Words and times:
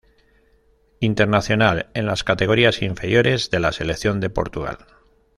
Internacional 0.99 1.91
en 1.93 2.07
las 2.07 2.23
categorías 2.23 2.81
inferiores 2.81 3.51
de 3.51 3.59
la 3.59 3.71
selección 3.71 4.19
de 4.19 4.31
Portugal. 4.31 4.79